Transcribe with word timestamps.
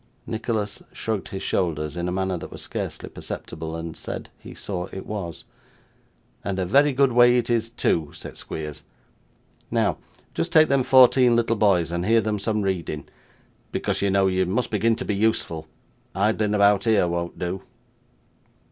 Nicholas 0.25 0.81
shrugged 0.91 1.27
his 1.27 1.43
shoulders 1.43 1.95
in 1.95 2.07
a 2.07 2.11
manner 2.11 2.35
that 2.35 2.49
was 2.49 2.63
scarcely 2.63 3.07
perceptible, 3.07 3.75
and 3.75 3.95
said 3.95 4.29
he 4.39 4.55
saw 4.55 4.87
it 4.91 5.05
was. 5.05 5.43
'And 6.43 6.57
a 6.57 6.65
very 6.65 6.91
good 6.91 7.11
way 7.11 7.37
it 7.37 7.51
is, 7.51 7.69
too,' 7.69 8.09
said 8.15 8.35
Squeers. 8.35 8.81
'Now, 9.69 9.99
just 10.33 10.51
take 10.51 10.69
them 10.69 10.81
fourteen 10.81 11.35
little 11.35 11.55
boys 11.55 11.91
and 11.91 12.03
hear 12.03 12.19
them 12.19 12.39
some 12.39 12.63
reading, 12.63 13.07
because, 13.71 14.01
you 14.01 14.09
know, 14.09 14.25
you 14.25 14.47
must 14.47 14.71
begin 14.71 14.95
to 14.95 15.05
be 15.05 15.13
useful. 15.13 15.67
Idling 16.15 16.55
about 16.55 16.85
here 16.85 17.07
won't 17.07 17.37
do. 17.37 17.61